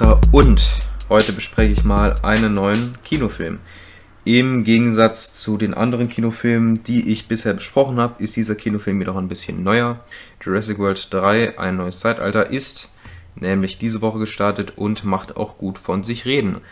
[0.00, 0.78] Extra und
[1.10, 3.58] heute bespreche ich mal einen neuen Kinofilm.
[4.24, 9.16] Im Gegensatz zu den anderen Kinofilmen, die ich bisher besprochen habe, ist dieser Kinofilm jedoch
[9.16, 10.02] ein bisschen neuer.
[10.40, 12.90] Jurassic World 3, ein neues Zeitalter, ist
[13.34, 16.62] nämlich diese Woche gestartet und macht auch gut von sich reden.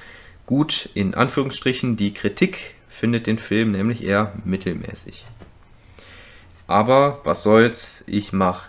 [0.47, 5.27] Gut in Anführungsstrichen, die Kritik findet den Film nämlich eher mittelmäßig.
[6.67, 8.69] Aber was soll's, ich mache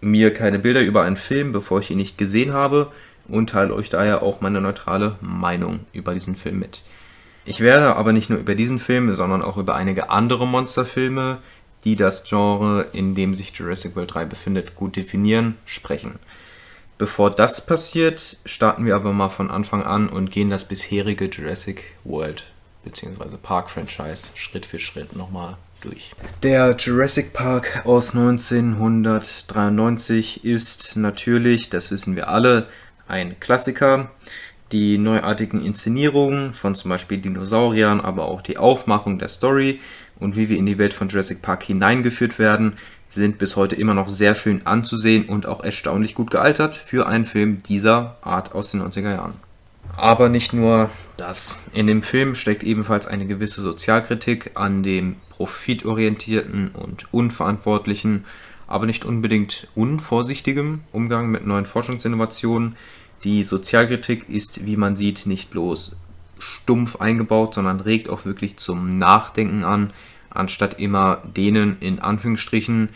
[0.00, 2.92] mir keine Bilder über einen Film, bevor ich ihn nicht gesehen habe
[3.28, 6.82] und teile euch daher auch meine neutrale Meinung über diesen Film mit.
[7.44, 11.38] Ich werde aber nicht nur über diesen Film, sondern auch über einige andere Monsterfilme,
[11.84, 16.18] die das Genre, in dem sich Jurassic World 3 befindet, gut definieren, sprechen.
[16.98, 21.84] Bevor das passiert, starten wir aber mal von Anfang an und gehen das bisherige Jurassic
[22.04, 22.44] World
[22.84, 23.36] bzw.
[23.40, 26.12] Park Franchise Schritt für Schritt nochmal durch.
[26.42, 32.68] Der Jurassic Park aus 1993 ist natürlich, das wissen wir alle,
[33.08, 34.10] ein Klassiker.
[34.72, 39.80] Die neuartigen Inszenierungen von zum Beispiel Dinosauriern, aber auch die Aufmachung der Story
[40.18, 42.76] und wie wir in die Welt von Jurassic Park hineingeführt werden,
[43.08, 47.24] sind bis heute immer noch sehr schön anzusehen und auch erstaunlich gut gealtert für einen
[47.24, 49.34] Film dieser Art aus den 90er Jahren.
[49.96, 51.62] Aber nicht nur das.
[51.72, 58.24] In dem Film steckt ebenfalls eine gewisse Sozialkritik an dem profitorientierten und unverantwortlichen,
[58.66, 62.76] aber nicht unbedingt unvorsichtigem Umgang mit neuen Forschungsinnovationen.
[63.24, 65.96] Die Sozialkritik ist, wie man sieht, nicht bloß
[66.38, 69.92] stumpf eingebaut, sondern regt auch wirklich zum Nachdenken an,
[70.30, 72.90] anstatt immer denen in Anführungsstrichen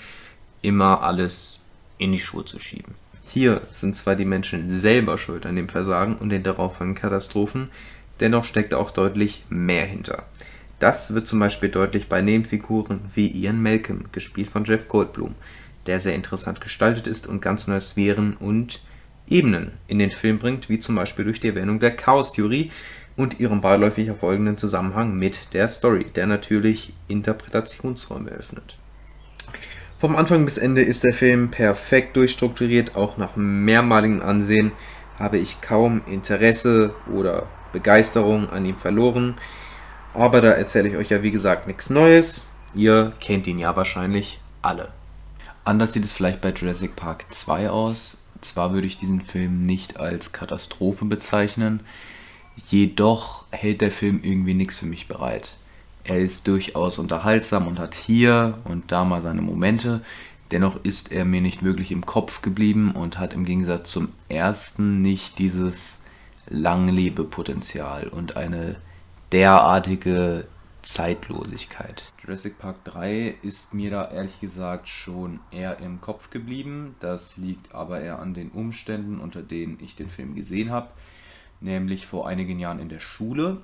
[0.62, 1.60] immer alles
[1.98, 2.94] in die Schuhe zu schieben.
[3.28, 7.70] Hier sind zwar die Menschen selber schuld an dem Versagen und den darauffolgenden Katastrophen,
[8.18, 10.24] dennoch steckt auch deutlich mehr hinter.
[10.80, 15.36] Das wird zum Beispiel deutlich bei Nebenfiguren wie Ian Malcolm, gespielt von Jeff Goldblum,
[15.86, 18.80] der sehr interessant gestaltet ist und ganz neue Sphären und
[19.28, 22.70] Ebenen in den Film bringt, wie zum Beispiel durch die Erwähnung der Chaos-Theorie
[23.16, 28.76] und ihrem beiläufig erfolgenden Zusammenhang mit der Story, der natürlich Interpretationsräume öffnet.
[29.98, 34.72] Vom Anfang bis Ende ist der Film perfekt durchstrukturiert, auch nach mehrmaligem Ansehen
[35.18, 39.36] habe ich kaum Interesse oder Begeisterung an ihm verloren.
[40.14, 42.50] Aber da erzähle ich euch ja wie gesagt nichts Neues.
[42.74, 44.88] Ihr kennt ihn ja wahrscheinlich alle.
[45.70, 48.18] Anders sieht es vielleicht bei Jurassic Park 2 aus.
[48.40, 51.78] Zwar würde ich diesen Film nicht als Katastrophe bezeichnen,
[52.70, 55.58] jedoch hält der Film irgendwie nichts für mich bereit.
[56.02, 60.00] Er ist durchaus unterhaltsam und hat hier und da mal seine Momente.
[60.50, 65.02] Dennoch ist er mir nicht wirklich im Kopf geblieben und hat im Gegensatz zum ersten
[65.02, 66.00] nicht dieses
[66.48, 68.74] Langlebepotenzial und eine
[69.30, 70.48] derartige
[70.82, 72.12] Zeitlosigkeit.
[72.22, 76.96] Jurassic Park 3 ist mir da ehrlich gesagt schon eher im Kopf geblieben.
[77.00, 80.90] Das liegt aber eher an den Umständen, unter denen ich den Film gesehen habe,
[81.60, 83.62] nämlich vor einigen Jahren in der Schule.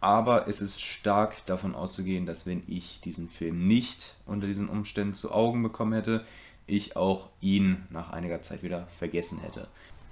[0.00, 5.14] Aber es ist stark davon auszugehen, dass wenn ich diesen Film nicht unter diesen Umständen
[5.14, 6.24] zu Augen bekommen hätte,
[6.66, 9.68] ich auch ihn nach einiger Zeit wieder vergessen hätte.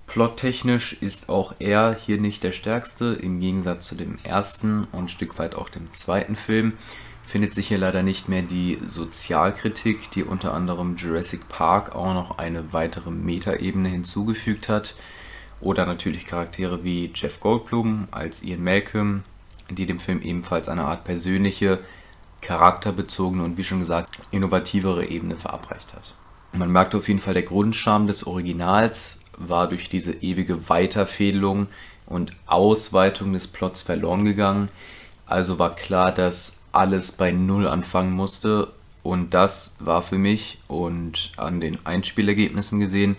[0.08, 5.08] Plottechnisch ist auch er hier nicht der stärkste, im Gegensatz zu dem ersten und ein
[5.08, 6.72] Stück weit auch dem zweiten Film
[7.28, 12.38] findet sich hier leider nicht mehr die Sozialkritik, die unter anderem Jurassic Park auch noch
[12.38, 14.94] eine weitere Metaebene hinzugefügt hat.
[15.60, 19.24] Oder natürlich Charaktere wie Jeff Goldblum als Ian Malcolm,
[19.70, 21.80] die dem Film ebenfalls eine Art persönliche,
[22.40, 26.14] charakterbezogene und wie schon gesagt innovativere Ebene verabreicht hat.
[26.54, 31.68] Man merkt auf jeden Fall der Grundscham des Originals war durch diese ewige Weiterfädelung
[32.06, 34.68] und Ausweitung des Plots verloren gegangen.
[35.26, 38.68] Also war klar, dass alles bei Null anfangen musste.
[39.02, 43.16] Und das war für mich und an den Einspielergebnissen gesehen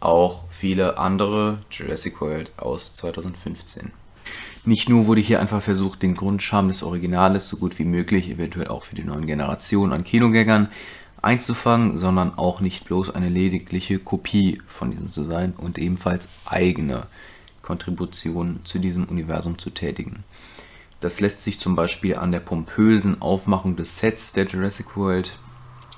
[0.00, 3.92] auch viele andere Jurassic World aus 2015.
[4.66, 8.68] Nicht nur wurde hier einfach versucht, den Grundscham des Originales so gut wie möglich, eventuell
[8.68, 10.68] auch für die neuen Generationen an Kinogängern,
[11.24, 17.06] einzufangen, sondern auch nicht bloß eine ledigliche Kopie von diesem zu sein und ebenfalls eigene
[17.62, 20.22] Kontributionen zu diesem Universum zu tätigen.
[21.00, 25.38] Das lässt sich zum Beispiel an der pompösen Aufmachung des Sets der Jurassic World,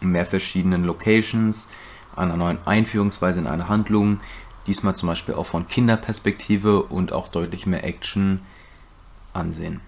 [0.00, 1.68] mehr verschiedenen Locations,
[2.14, 4.20] einer neuen Einführungsweise in eine Handlung,
[4.66, 8.40] diesmal zum Beispiel auch von Kinderperspektive und auch deutlich mehr Action
[9.32, 9.80] ansehen.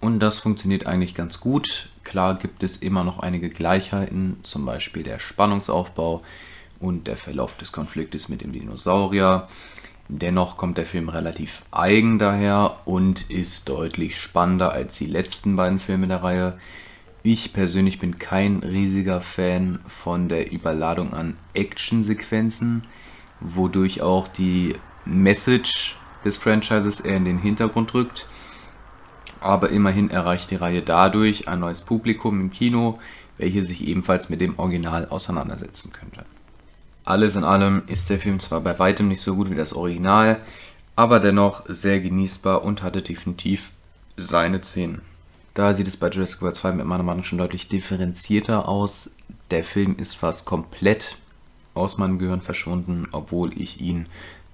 [0.00, 1.88] Und das funktioniert eigentlich ganz gut.
[2.04, 6.22] Klar gibt es immer noch einige Gleichheiten, zum Beispiel der Spannungsaufbau
[6.78, 9.48] und der Verlauf des Konfliktes mit dem Dinosaurier.
[10.08, 15.80] Dennoch kommt der Film relativ eigen daher und ist deutlich spannender als die letzten beiden
[15.80, 16.58] Filme der Reihe.
[17.22, 22.82] Ich persönlich bin kein riesiger Fan von der Überladung an Actionsequenzen.
[23.40, 24.74] wodurch auch die
[25.04, 28.26] Message des Franchises eher in den Hintergrund rückt.
[29.44, 32.98] Aber immerhin erreicht die Reihe dadurch ein neues Publikum im Kino,
[33.36, 36.24] welches sich ebenfalls mit dem Original auseinandersetzen könnte.
[37.04, 40.40] Alles in allem ist der Film zwar bei weitem nicht so gut wie das Original,
[40.96, 43.72] aber dennoch sehr genießbar und hatte definitiv
[44.16, 45.02] seine Szenen.
[45.52, 49.10] Da sieht es bei Jurassic World 2 mit meiner Meinung schon deutlich differenzierter aus.
[49.50, 51.18] Der Film ist fast komplett
[51.74, 54.06] aus meinem Gehirn verschwunden, obwohl ich ihn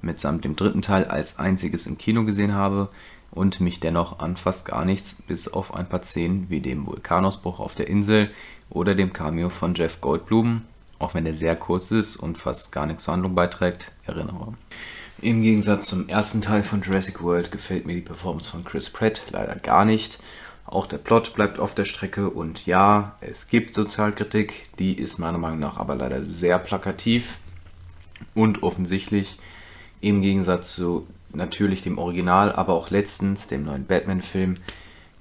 [0.02, 2.88] mitsamt dem dritten Teil als einziges im Kino gesehen habe
[3.32, 7.60] und mich dennoch an fast gar nichts, bis auf ein paar Szenen wie dem Vulkanausbruch
[7.60, 8.30] auf der Insel
[8.68, 10.62] oder dem Cameo von Jeff Goldblum,
[10.98, 14.54] auch wenn der sehr kurz ist und fast gar nichts zur Handlung beiträgt, erinnere.
[15.22, 19.22] Im Gegensatz zum ersten Teil von Jurassic World gefällt mir die Performance von Chris Pratt
[19.30, 20.18] leider gar nicht.
[20.64, 25.36] Auch der Plot bleibt auf der Strecke und ja, es gibt Sozialkritik, die ist meiner
[25.36, 27.38] Meinung nach aber leider sehr plakativ
[28.34, 29.38] und offensichtlich
[30.00, 34.56] im Gegensatz zu natürlich dem Original, aber auch letztens dem neuen Batman-Film,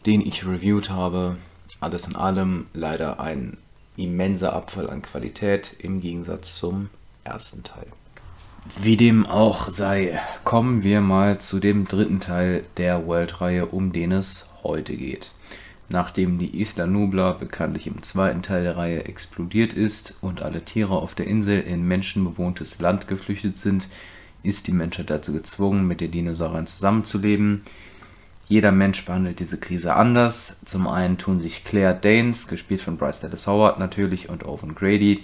[0.06, 1.38] den ich reviewt habe.
[1.80, 3.58] Alles in allem leider ein
[3.98, 6.90] immenser Abfall an Qualität im Gegensatz zum
[7.24, 7.88] ersten Teil.
[8.82, 14.12] Wie dem auch sei, kommen wir mal zu dem dritten Teil der World-Reihe, um den
[14.12, 15.32] es heute geht.
[15.88, 20.96] Nachdem die Isla Nubla bekanntlich im zweiten Teil der Reihe explodiert ist und alle Tiere
[20.98, 23.88] auf der Insel in menschenbewohntes Land geflüchtet sind,
[24.44, 27.64] ist die Menschheit dazu gezwungen, mit den Dinosauriern zusammenzuleben.
[28.48, 30.60] Jeder Mensch behandelt diese Krise anders.
[30.66, 35.24] Zum einen tun sich Claire Danes, gespielt von Bryce Dallas Howard natürlich, und Owen Grady,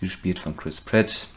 [0.00, 1.28] gespielt von Chris Pratt,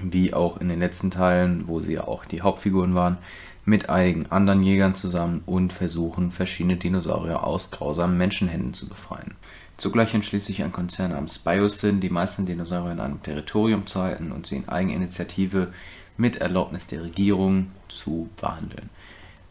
[0.00, 3.18] wie auch in den letzten Teilen, wo sie ja auch die Hauptfiguren waren,
[3.64, 9.34] mit einigen anderen Jägern zusammen und versuchen, verschiedene Dinosaurier aus grausamen Menschenhänden zu befreien.
[9.76, 14.30] Zugleich entschließt sich ein Konzern namens Biosyn, die meisten Dinosaurier in einem Territorium zu halten
[14.30, 15.72] und sie in Eigeninitiative
[16.16, 18.90] mit Erlaubnis der Regierung zu behandeln.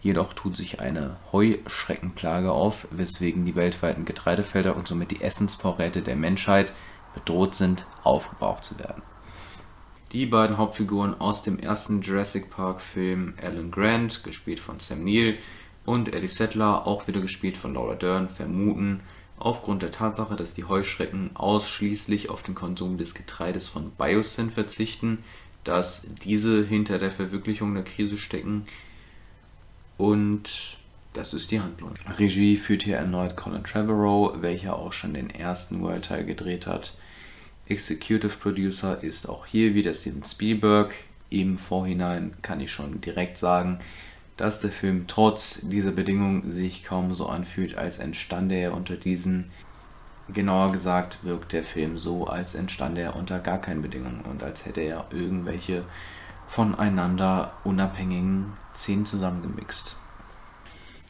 [0.02, 6.18] Jedoch tut sich eine Heuschreckenplage auf, weswegen die weltweiten Getreidefelder und somit die Essensvorräte der
[6.18, 6.74] Menschheit
[7.14, 9.02] bedroht sind, aufgebraucht zu werden.
[10.12, 15.38] Die beiden Hauptfiguren aus dem ersten Jurassic Park Film, Alan Grant, gespielt von Sam Neill,
[15.86, 19.02] und Ellie Settler, auch wieder gespielt von Laura Dern, vermuten,
[19.38, 25.24] aufgrund der Tatsache, dass die Heuschrecken ausschließlich auf den Konsum des Getreides von Biosyn verzichten,
[25.64, 28.66] dass diese hinter der Verwirklichung der Krise stecken.
[29.98, 30.78] Und
[31.14, 31.92] das ist die Handlung.
[32.18, 36.96] Regie führt hier erneut Colin Trevorrow, welcher auch schon den ersten World-Teil gedreht hat.
[37.68, 40.94] Executive Producer ist auch hier wieder Steven Spielberg.
[41.30, 43.80] Im Vorhinein kann ich schon direkt sagen,
[44.38, 49.52] dass der Film trotz dieser Bedingungen sich kaum so anfühlt, als entstande er unter diesen
[50.30, 54.66] Genauer gesagt wirkt der Film so, als entstand er unter gar keinen Bedingungen und als
[54.66, 55.84] hätte er irgendwelche
[56.48, 59.98] voneinander unabhängigen Szenen zusammengemixt.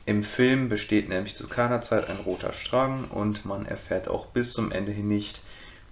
[0.05, 4.51] Im Film besteht nämlich zu keiner Zeit ein roter Strang und man erfährt auch bis
[4.51, 5.41] zum Ende hin nicht,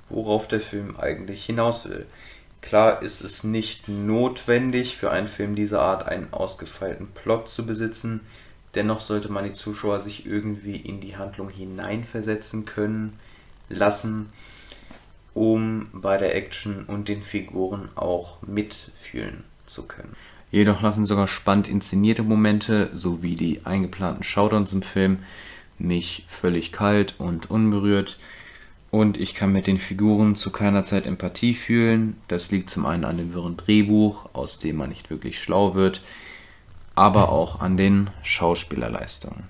[0.10, 2.06] worauf der Film eigentlich hinaus will.
[2.62, 8.22] Klar ist es nicht notwendig für einen Film dieser Art einen ausgefeilten Plot zu besitzen,
[8.76, 13.20] Dennoch sollte man die Zuschauer sich irgendwie in die Handlung hineinversetzen können
[13.70, 14.30] lassen,
[15.34, 20.16] um bei der Action und den Figuren auch mitfühlen zu können.
[20.52, 25.20] Jedoch lassen sogar spannend inszenierte Momente sowie die eingeplanten Shoutdowns im Film
[25.80, 28.18] mich völlig kalt und unberührt
[28.92, 32.18] und ich kann mit den Figuren zu keiner Zeit Empathie fühlen.
[32.28, 36.02] Das liegt zum einen an dem wirren Drehbuch, aus dem man nicht wirklich schlau wird,
[37.02, 39.46] aber auch an den Schauspielerleistungen.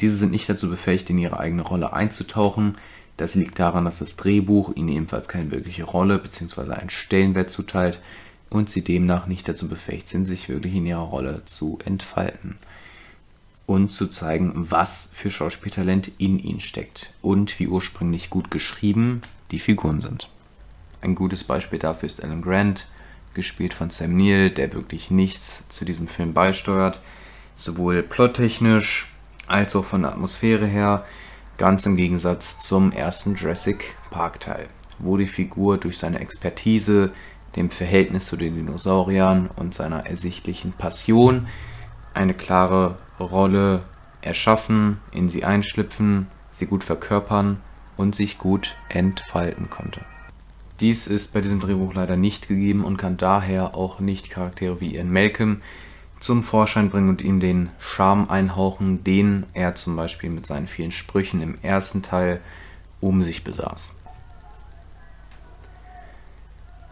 [0.00, 2.78] Diese sind nicht dazu befähigt, in ihre eigene Rolle einzutauchen.
[3.16, 6.72] Das liegt daran, dass das Drehbuch ihnen ebenfalls keine wirkliche Rolle bzw.
[6.72, 8.02] einen Stellenwert zuteilt
[8.50, 12.58] und sie demnach nicht dazu befähigt sind, sich wirklich in ihrer Rolle zu entfalten
[13.66, 19.22] und zu zeigen, was für Schauspieltalent in ihnen steckt und wie ursprünglich gut geschrieben
[19.52, 20.28] die Figuren sind.
[21.02, 22.88] Ein gutes Beispiel dafür ist Alan Grant,
[23.36, 27.00] gespielt von Sam Neill, der wirklich nichts zu diesem Film beisteuert,
[27.54, 29.06] sowohl plottechnisch
[29.46, 31.04] als auch von der Atmosphäre her,
[31.58, 34.66] ganz im Gegensatz zum ersten Jurassic Park Teil,
[34.98, 37.12] wo die Figur durch seine Expertise,
[37.54, 41.46] dem Verhältnis zu den Dinosauriern und seiner ersichtlichen Passion
[42.12, 43.84] eine klare Rolle
[44.20, 47.60] erschaffen, in sie einschlüpfen, sie gut verkörpern
[47.96, 50.00] und sich gut entfalten konnte.
[50.80, 54.94] Dies ist bei diesem Drehbuch leider nicht gegeben und kann daher auch nicht Charaktere wie
[54.94, 55.62] Ian Malcolm
[56.20, 60.92] zum Vorschein bringen und ihm den Charme einhauchen, den er zum Beispiel mit seinen vielen
[60.92, 62.40] Sprüchen im ersten Teil
[63.00, 63.92] um sich besaß.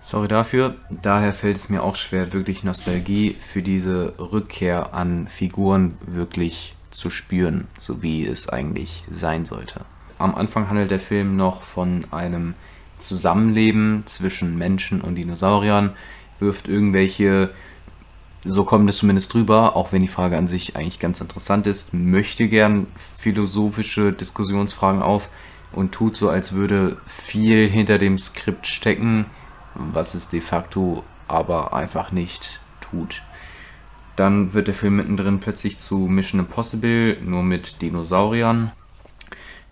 [0.00, 0.76] Sorry dafür.
[0.90, 7.10] Daher fällt es mir auch schwer, wirklich Nostalgie für diese Rückkehr an Figuren wirklich zu
[7.10, 9.84] spüren, so wie es eigentlich sein sollte.
[10.18, 12.54] Am Anfang handelt der Film noch von einem
[12.98, 15.92] Zusammenleben zwischen Menschen und Dinosauriern,
[16.40, 17.50] wirft irgendwelche,
[18.44, 21.94] so kommt es zumindest drüber, auch wenn die Frage an sich eigentlich ganz interessant ist,
[21.94, 22.86] möchte gern
[23.18, 25.28] philosophische Diskussionsfragen auf
[25.72, 29.26] und tut so, als würde viel hinter dem Skript stecken
[29.74, 33.22] was es de facto aber einfach nicht tut.
[34.16, 38.70] Dann wird der Film mittendrin plötzlich zu Mission Impossible, nur mit Dinosauriern.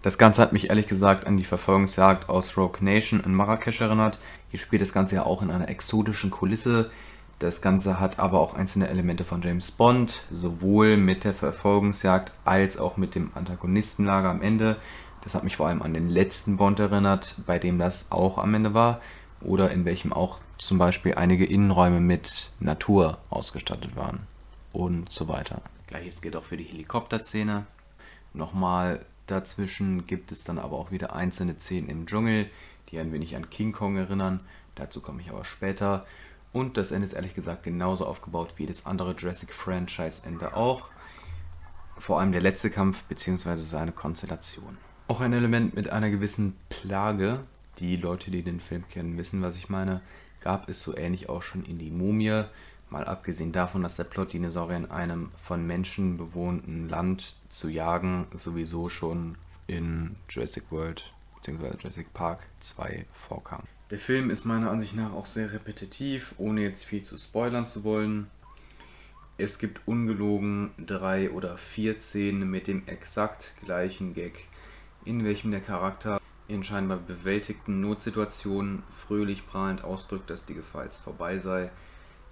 [0.03, 4.19] Das Ganze hat mich ehrlich gesagt an die Verfolgungsjagd aus Rogue Nation in Marrakesch erinnert.
[4.51, 6.91] Hier spielt das Ganze ja auch in einer exotischen Kulisse.
[7.39, 12.79] Das Ganze hat aber auch einzelne Elemente von James Bond, sowohl mit der Verfolgungsjagd als
[12.79, 14.77] auch mit dem Antagonistenlager am Ende.
[15.23, 18.55] Das hat mich vor allem an den letzten Bond erinnert, bei dem das auch am
[18.55, 19.01] Ende war
[19.41, 24.27] oder in welchem auch zum Beispiel einige Innenräume mit Natur ausgestattet waren
[24.73, 25.63] und so weiter.
[25.87, 27.67] Gleiches gilt auch für die Helikopterszene.
[28.35, 32.51] Nochmal dazwischen gibt es dann aber auch wieder einzelne Szenen im Dschungel,
[32.91, 34.41] die ein wenig an King Kong erinnern.
[34.75, 36.07] Dazu komme ich aber später.
[36.53, 40.91] Und das Ende ist ehrlich gesagt genauso aufgebaut wie das andere Jurassic Franchise Ende auch.
[41.99, 43.57] Vor allem der letzte Kampf bzw.
[43.57, 44.77] seine Konstellation.
[45.09, 47.41] Auch ein Element mit einer gewissen Plage,
[47.79, 50.03] die Leute, die den Film kennen, wissen, was ich meine,
[50.41, 52.45] gab es so ähnlich auch schon in die Mumie.
[52.91, 58.27] Mal abgesehen davon, dass der Plot Dinosaurier in einem von Menschen bewohnten Land zu jagen
[58.35, 61.77] sowieso schon in Jurassic World bzw.
[61.79, 63.65] Jurassic Park 2 vorkam.
[63.91, 67.85] Der Film ist meiner Ansicht nach auch sehr repetitiv, ohne jetzt viel zu spoilern zu
[67.85, 68.29] wollen.
[69.37, 74.49] Es gibt ungelogen drei oder vier Szenen mit dem exakt gleichen Gag,
[75.05, 81.03] in welchem der Charakter in scheinbar bewältigten Notsituationen fröhlich prahlend ausdrückt, dass die Gefahr jetzt
[81.03, 81.71] vorbei sei,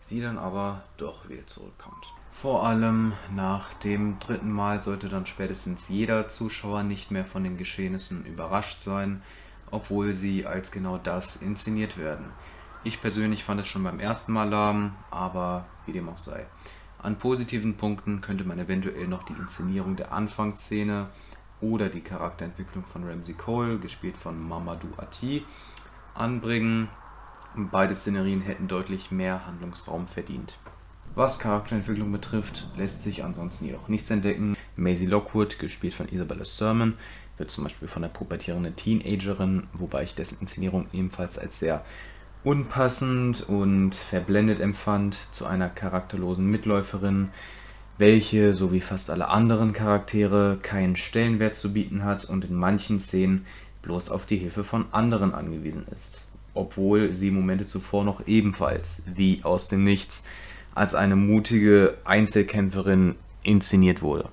[0.02, 2.06] sie dann aber doch wieder zurückkommt.
[2.40, 7.58] Vor allem nach dem dritten Mal sollte dann spätestens jeder Zuschauer nicht mehr von den
[7.58, 9.22] Geschehnissen überrascht sein,
[9.70, 12.30] obwohl sie als genau das inszeniert werden.
[12.82, 16.46] Ich persönlich fand es schon beim ersten Mal lahm, aber wie dem auch sei.
[16.98, 21.08] An positiven Punkten könnte man eventuell noch die Inszenierung der Anfangsszene
[21.60, 25.44] oder die Charakterentwicklung von Ramsey Cole, gespielt von Mamadou Ati,
[26.14, 26.88] anbringen.
[27.54, 30.56] Beide Szenerien hätten deutlich mehr Handlungsraum verdient.
[31.16, 34.56] Was Charakterentwicklung betrifft, lässt sich ansonsten jedoch nichts entdecken.
[34.76, 36.94] Maisie Lockwood, gespielt von Isabella Sermon,
[37.36, 41.84] wird zum Beispiel von der pubertierenden Teenagerin, wobei ich dessen Inszenierung ebenfalls als sehr
[42.44, 47.30] unpassend und verblendet empfand, zu einer charakterlosen Mitläuferin,
[47.98, 53.00] welche, so wie fast alle anderen Charaktere, keinen Stellenwert zu bieten hat und in manchen
[53.00, 53.46] Szenen
[53.82, 56.24] bloß auf die Hilfe von anderen angewiesen ist.
[56.54, 60.24] Obwohl sie Momente zuvor noch ebenfalls, wie aus dem Nichts,
[60.74, 64.28] als eine mutige Einzelkämpferin inszeniert wurde.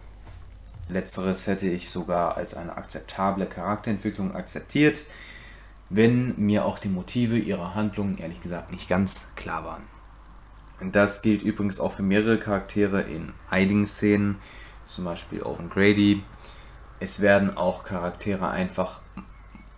[0.90, 5.06] Letzteres hätte ich sogar als eine akzeptable Charakterentwicklung akzeptiert,
[5.90, 9.84] wenn mir auch die Motive ihrer Handlungen ehrlich gesagt nicht ganz klar waren.
[10.92, 14.38] Das gilt übrigens auch für mehrere Charaktere in einigen Szenen,
[14.86, 16.24] zum Beispiel Owen Grady.
[17.00, 19.02] Es werden auch Charaktere einfach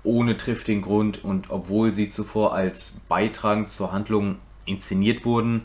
[0.04, 5.64] ohne triftigen Grund und obwohl sie zuvor als beitragend zur Handlung inszeniert wurden,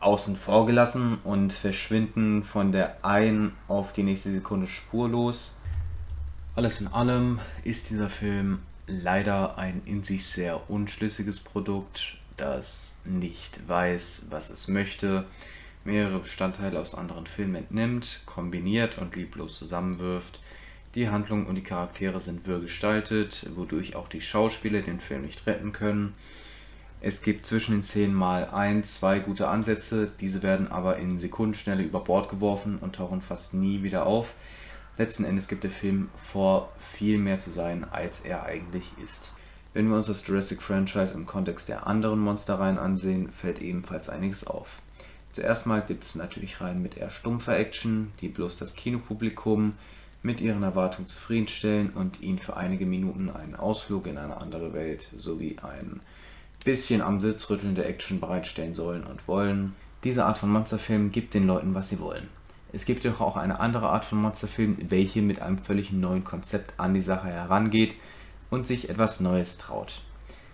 [0.00, 5.56] außen vor gelassen und verschwinden von der einen auf die nächste Sekunde spurlos.
[6.54, 13.68] Alles in allem ist dieser Film leider ein in sich sehr unschlüssiges Produkt, das nicht
[13.68, 15.24] weiß, was es möchte,
[15.84, 20.40] mehrere Bestandteile aus anderen Filmen entnimmt, kombiniert und lieblos zusammenwirft.
[20.94, 25.46] Die Handlung und die Charaktere sind wirr gestaltet, wodurch auch die Schauspieler den Film nicht
[25.46, 26.14] retten können.
[27.06, 31.82] Es gibt zwischen den Szenen mal ein, zwei gute Ansätze, diese werden aber in Sekundenschnelle
[31.82, 34.32] über Bord geworfen und tauchen fast nie wieder auf.
[34.96, 39.34] Letzten Endes gibt der Film vor, viel mehr zu sein, als er eigentlich ist.
[39.74, 44.80] Wenn wir uns das Jurassic-Franchise im Kontext der anderen Monsterreihen ansehen, fällt ebenfalls einiges auf.
[45.32, 49.74] Zuerst mal gibt es natürlich Reihen mit eher stumpfer Action, die bloß das Kinopublikum
[50.22, 55.10] mit ihren Erwartungen zufriedenstellen und ihnen für einige Minuten einen Ausflug in eine andere Welt
[55.18, 56.00] sowie ein
[56.64, 59.74] bisschen am Sitz rüttelnde Action bereitstellen sollen und wollen.
[60.02, 62.28] Diese Art von Monsterfilm gibt den Leuten, was sie wollen.
[62.72, 66.74] Es gibt jedoch auch eine andere Art von Monsterfilm, welche mit einem völlig neuen Konzept
[66.78, 67.94] an die Sache herangeht
[68.50, 70.00] und sich etwas Neues traut.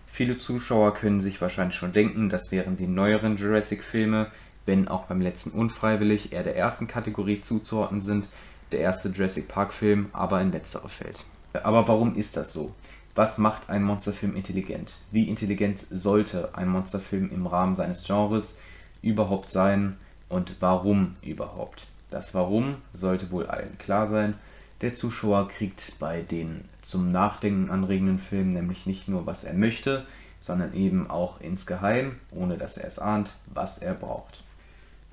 [0.07, 4.27] Viele Zuschauer können sich wahrscheinlich schon denken, dass während die neueren Jurassic-Filme,
[4.67, 8.29] wenn auch beim letzten unfreiwillig, eher der ersten Kategorie zuzuordnen sind,
[8.73, 11.25] der erste Jurassic Park-Film aber in letztere fällt.
[11.55, 12.75] Aber warum ist das so?
[13.15, 14.99] Was macht ein Monsterfilm intelligent?
[15.11, 18.59] Wie intelligent sollte ein Monsterfilm im Rahmen seines Genres
[19.03, 19.97] überhaupt sein
[20.29, 21.89] und warum überhaupt?
[22.11, 24.35] Das Warum sollte wohl allen klar sein.
[24.81, 30.07] Der Zuschauer kriegt bei den zum Nachdenken anregenden Filmen nämlich nicht nur, was er möchte,
[30.41, 34.43] sondern eben auch insgeheim, ohne dass er es ahnt, was er braucht.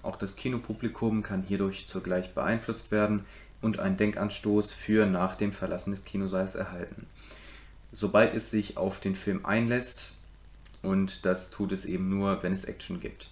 [0.04, 3.26] Auch das Kinopublikum kann hierdurch zugleich beeinflusst werden
[3.62, 7.08] und einen Denkanstoß für nach dem Verlassen des Kinosaals erhalten.
[7.92, 10.14] Sobald es sich auf den Film einlässt,
[10.82, 13.30] und das tut es eben nur, wenn es Action gibt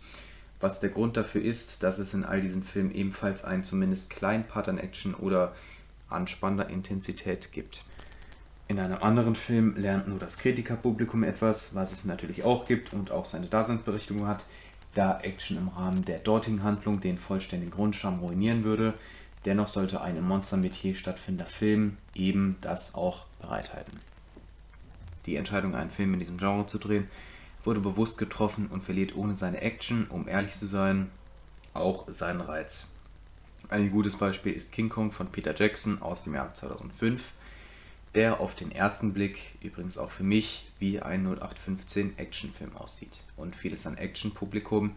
[0.60, 4.46] was der Grund dafür ist, dass es in all diesen Filmen ebenfalls einen zumindest kleinen
[4.46, 5.54] Part an Action oder
[6.10, 7.84] anspannender Intensität gibt.
[8.68, 13.12] In einem anderen Film lernt nur das Kritikerpublikum etwas, was es natürlich auch gibt und
[13.12, 14.44] auch seine Daseinsberechtigung hat,
[14.96, 18.96] da Action im Rahmen der dortigen Handlung den vollständigen Grundscham ruinieren würde.
[19.46, 24.00] Dennoch sollte ein im Monster-Metier stattfindender Film eben das auch bereithalten.
[25.26, 27.08] Die Entscheidung, einen Film in diesem Genre zu drehen,
[27.64, 31.10] wurde bewusst getroffen und verliert ohne seine Action, um ehrlich zu sein,
[31.74, 32.88] auch seinen Reiz.
[33.70, 37.22] Ein gutes Beispiel ist King Kong von Peter Jackson aus dem Jahr 2005,
[38.14, 43.56] der auf den ersten Blick übrigens auch für mich wie ein 0815 Actionfilm aussieht und
[43.56, 44.96] vieles an Actionpublikum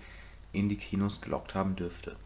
[0.53, 2.17] in die Kinos gelockt haben dürfte.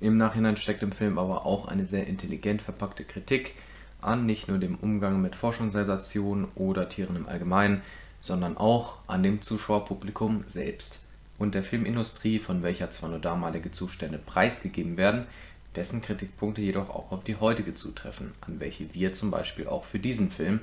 [0.00, 3.54] Im Nachhinein steckt im Film aber auch eine sehr intelligent verpackte Kritik
[4.02, 7.82] an nicht nur dem Umgang mit Forschungssensationen oder Tieren im Allgemeinen,
[8.20, 11.02] sondern auch an dem Zuschauerpublikum selbst
[11.38, 15.26] und der Filmindustrie, von welcher zwar nur damalige Zustände preisgegeben werden,
[15.74, 19.98] dessen Kritikpunkte jedoch auch auf die heutige zutreffen, an welche wir zum Beispiel auch für
[19.98, 20.60] diesen Film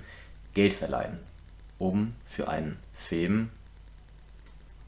[0.54, 1.20] Geld verleihen,
[1.78, 3.50] um für einen Film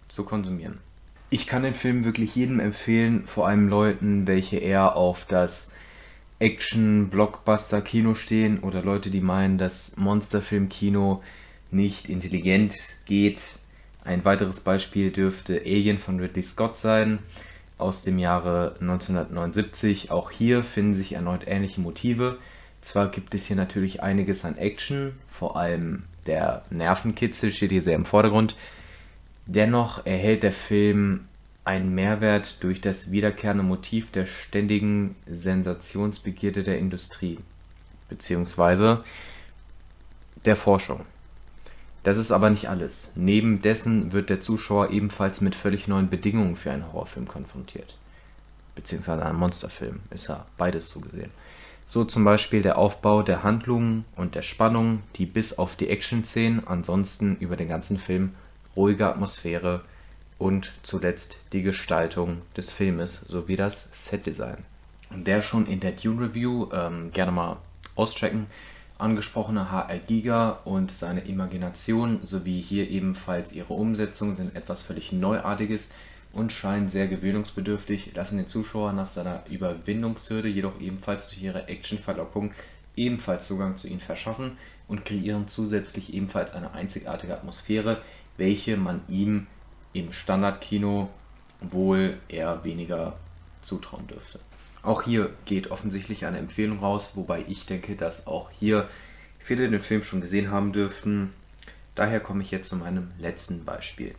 [0.07, 0.79] zu konsumieren.
[1.29, 5.70] Ich kann den Film wirklich jedem empfehlen, vor allem Leuten, welche eher auf das
[6.41, 11.21] Action-Blockbuster-Kino stehen oder Leute, die meinen, dass Monsterfilm-Kino
[11.69, 12.73] nicht intelligent
[13.05, 13.41] geht.
[14.03, 17.19] Ein weiteres Beispiel dürfte Alien von Ridley Scott sein,
[17.77, 20.09] aus dem Jahre 1979.
[20.11, 22.39] Auch hier finden sich erneut ähnliche Motive.
[22.81, 27.95] Zwar gibt es hier natürlich einiges an Action, vor allem der Nervenkitzel steht hier sehr
[27.95, 28.55] im Vordergrund.
[29.45, 31.27] Dennoch erhält der Film
[31.63, 37.39] einen Mehrwert durch das wiederkehrende Motiv der ständigen Sensationsbegierde der Industrie,
[38.09, 39.03] beziehungsweise
[40.45, 41.05] der Forschung.
[42.03, 43.11] Das ist aber nicht alles.
[43.15, 47.95] Neben dessen wird der Zuschauer ebenfalls mit völlig neuen Bedingungen für einen Horrorfilm konfrontiert.
[48.73, 51.29] Beziehungsweise einen Monsterfilm, ist ja beides so gesehen.
[51.85, 56.65] So zum Beispiel der Aufbau der Handlungen und der Spannung, die bis auf die Action-Szenen
[56.65, 58.33] ansonsten über den ganzen Film
[58.75, 59.83] ruhige Atmosphäre
[60.41, 64.57] und zuletzt die Gestaltung des Filmes sowie das Setdesign.
[65.11, 67.57] Der schon in der Dune Review ähm, gerne mal
[67.95, 68.47] auschecken
[68.97, 75.89] angesprochene HR Giga und seine Imagination sowie hier ebenfalls ihre Umsetzung sind etwas völlig Neuartiges
[76.33, 82.51] und scheinen sehr gewöhnungsbedürftig, lassen den Zuschauer nach seiner Überwindungshürde jedoch ebenfalls durch ihre Actionverlockung
[82.95, 88.01] ebenfalls Zugang zu ihnen verschaffen und kreieren zusätzlich ebenfalls eine einzigartige Atmosphäre,
[88.37, 89.47] welche man ihm
[89.93, 91.09] im Standardkino
[91.59, 93.17] wohl eher weniger
[93.61, 94.39] zutrauen dürfte.
[94.83, 98.87] Auch hier geht offensichtlich eine Empfehlung raus, wobei ich denke, dass auch hier
[99.37, 101.33] viele den Film schon gesehen haben dürften.
[101.93, 104.15] Daher komme ich jetzt zu meinem letzten Beispiel.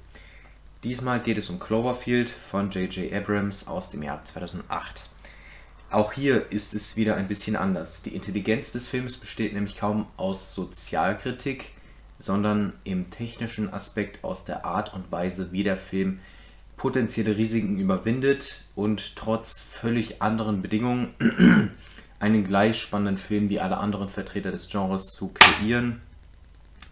[0.85, 3.13] Diesmal geht es um Cloverfield von J.J.
[3.13, 5.09] Abrams aus dem Jahr 2008.
[5.91, 8.03] Auch hier ist es wieder ein bisschen anders.
[8.03, 11.67] Die Intelligenz des Films besteht nämlich kaum aus Sozialkritik,
[12.23, 16.21] sondern im technischen Aspekt aus der Art und Weise, wie der Film
[16.77, 21.09] potenzielle Risiken überwindet und trotz völlig anderen Bedingungen
[22.21, 26.01] einen gleich spannenden Film wie alle anderen Vertreter des Genres zu kreieren.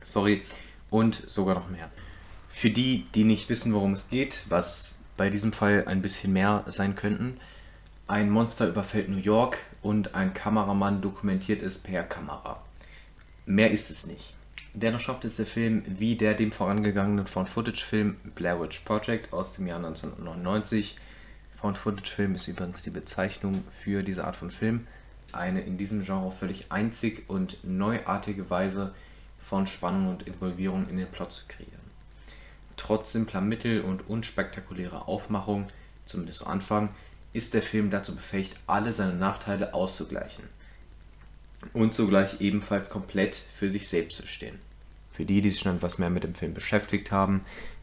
[0.02, 0.42] Sorry,
[0.90, 1.90] und sogar noch mehr.
[2.48, 6.64] Für die, die nicht wissen, worum es geht, was bei diesem Fall ein bisschen mehr
[6.66, 7.36] sein könnten,
[8.08, 12.60] ein Monster überfällt New York und ein Kameramann dokumentiert es per Kamera.
[13.46, 14.34] Mehr ist es nicht.
[14.72, 19.66] Dennoch schafft es der Film wie der dem vorangegangenen Found-Footage-Film Blair Witch Project aus dem
[19.66, 20.96] Jahr 1999.
[21.61, 24.87] Found-Footage-Film ist übrigens die Bezeichnung für diese Art von Film.
[25.33, 28.94] Eine in diesem Genre völlig einzig und neuartige Weise
[29.40, 31.74] von Spannung und Involvierung in den Plot zu kreieren.
[32.76, 35.66] Trotz simpler Mittel und unspektakulärer Aufmachung,
[36.06, 36.90] zumindest zu Anfang,
[37.33, 40.44] ist der Film dazu befähigt, alle seine Nachteile auszugleichen
[41.72, 44.58] und zugleich ebenfalls komplett für sich selbst zu stehen.
[45.12, 47.42] Für die, die sich schon etwas mehr mit dem Film beschäftigt haben,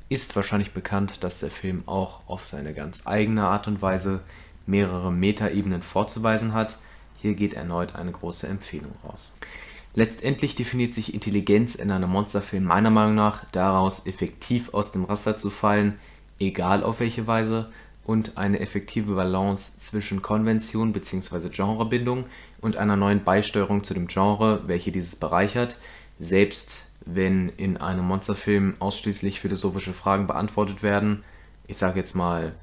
[0.09, 4.21] ist wahrscheinlich bekannt, dass der Film auch auf seine ganz eigene Art und Weise
[4.65, 6.77] mehrere Metaebenen vorzuweisen hat.
[7.17, 9.35] Hier geht erneut eine große Empfehlung raus.
[9.95, 15.37] Letztendlich definiert sich Intelligenz in einem Monsterfilm meiner Meinung nach daraus, effektiv aus dem Raster
[15.37, 15.99] zu fallen,
[16.39, 17.71] egal auf welche Weise,
[18.08, 21.50] und eine effektive Balance zwischen Konvention bzw.
[21.50, 22.26] Genrebindung
[22.62, 25.78] und einer neuen Beisteuerung zu dem Genre, welche dieses bereichert,
[26.17, 31.24] selbst wenn in einem Monsterfilm ausschließlich philosophische Fragen beantwortet werden.
[31.67, 32.54] Ich sage jetzt mal,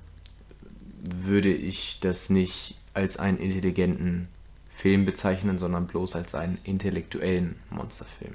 [1.02, 4.28] würde ich das nicht als einen intelligenten
[4.74, 8.34] Film bezeichnen, sondern bloß als einen intellektuellen Monsterfilm.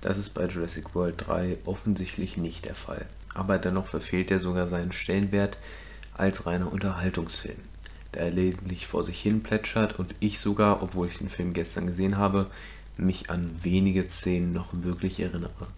[0.00, 3.04] Das ist bei Jurassic World 3 offensichtlich nicht der Fall.
[3.34, 5.58] Aber dennoch verfehlt er sogar seinen Stellenwert
[6.18, 7.58] als reiner Unterhaltungsfilm,
[8.12, 11.86] da er lediglich vor sich hin plätschert und ich sogar, obwohl ich den Film gestern
[11.86, 12.50] gesehen habe,
[12.96, 15.68] mich an wenige Szenen noch wirklich erinnere.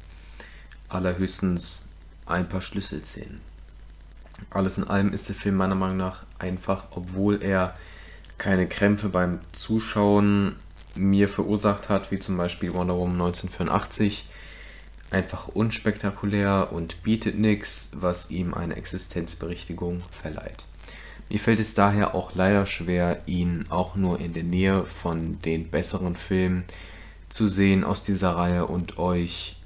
[0.89, 1.87] Allerhöchstens
[2.27, 3.41] ein paar Schlüsselszenen.
[4.49, 7.77] Alles in allem ist der Film meiner Meinung nach einfach, obwohl er
[8.39, 10.57] keine Krämpfe beim Zuschauen
[10.95, 14.29] mir verursacht hat, wie zum Beispiel Wonder Woman 1984,
[15.11, 20.65] einfach unspektakulär und bietet nichts, was ihm eine Existenzberichtigung verleiht.
[21.29, 25.71] Mir fällt es daher auch leider schwer, ihn auch nur in der Nähe von den
[25.71, 26.65] besseren Filmen
[27.29, 29.57] zu sehen aus dieser Reihe und euch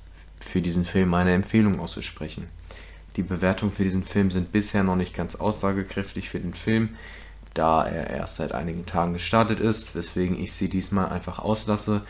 [0.40, 2.48] für diesen Film meine Empfehlung auszusprechen.
[3.16, 6.90] Die Bewertungen für diesen Film sind bisher noch nicht ganz aussagekräftig für den Film,
[7.54, 12.02] da er erst seit einigen Tagen gestartet ist, weswegen ich sie diesmal einfach auslasse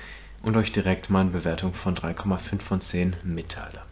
[0.44, 3.82] und euch direkt meine Bewertung von 3,5 von 10 mitteile.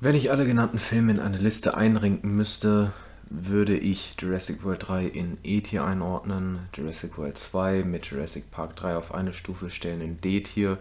[0.00, 2.92] Wenn ich alle genannten Filme in eine Liste einrinken müsste,
[3.28, 8.96] würde ich Jurassic World 3 in E-Tier einordnen, Jurassic World 2 mit Jurassic Park 3
[8.96, 10.78] auf eine Stufe stellen in D-Tier,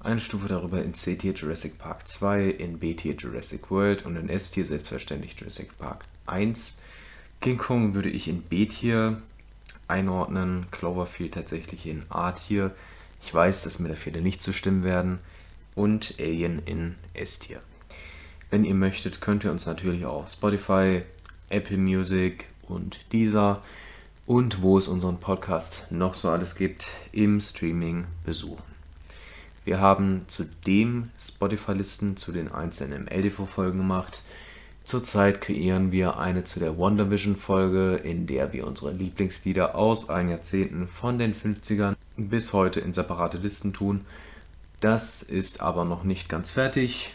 [0.00, 4.64] eine Stufe darüber in C-Tier Jurassic Park 2, in B-Tier Jurassic World und in S-Tier
[4.64, 6.76] selbstverständlich Jurassic Park 1
[7.40, 9.22] King Kong würde ich in B-Tier
[9.86, 12.72] einordnen, Cloverfield tatsächlich in A-Tier.
[13.22, 15.18] Ich weiß, dass mir da viele nicht zustimmen werden.
[15.74, 17.60] Und Alien in S-Tier.
[18.50, 21.02] Wenn ihr möchtet, könnt ihr uns natürlich auch auf Spotify,
[21.50, 23.62] Apple Music und Deezer
[24.26, 28.64] und wo es unseren Podcast noch so alles gibt, im Streaming besuchen.
[29.64, 34.22] Wir haben zudem Spotify-Listen zu den einzelnen MLDV-Folgen gemacht.
[34.84, 40.88] Zurzeit kreieren wir eine zu der WandaVision-Folge, in der wir unsere Lieblingslieder aus allen Jahrzehnten
[40.88, 44.04] von den 50ern bis heute in separate Listen tun.
[44.80, 47.12] Das ist aber noch nicht ganz fertig.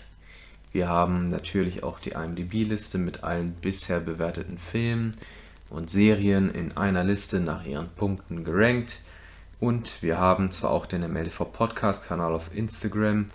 [0.71, 5.11] Wir haben natürlich auch die IMDb-Liste mit allen bisher bewerteten Filmen
[5.69, 9.01] und Serien in einer Liste nach ihren Punkten gerankt.
[9.59, 13.27] Und wir haben zwar auch den MLV Podcast-Kanal auf Instagram,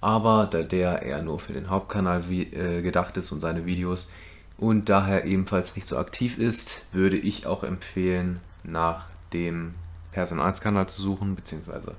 [0.00, 4.06] aber da der eher nur für den Hauptkanal äh, gedacht ist und seine Videos
[4.56, 9.74] und daher ebenfalls nicht so aktiv ist, würde ich auch empfehlen, nach dem
[10.14, 11.94] Person 1 Kanal zu suchen, beziehungsweise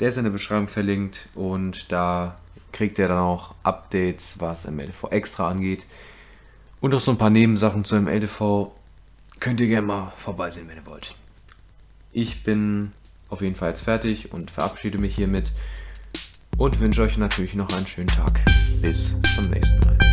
[0.00, 2.36] der ist in der Beschreibung verlinkt und da
[2.72, 5.86] kriegt ihr dann auch Updates, was MLDV extra angeht.
[6.80, 8.72] Und auch so ein paar Nebensachen zu MLDV
[9.38, 11.14] könnt ihr gerne mal vorbeisehen, wenn ihr wollt.
[12.12, 12.92] Ich bin
[13.28, 15.52] auf jeden Fall jetzt fertig und verabschiede mich hiermit
[16.58, 18.40] und wünsche euch natürlich noch einen schönen Tag.
[18.80, 20.03] Bis zum nächsten Mal.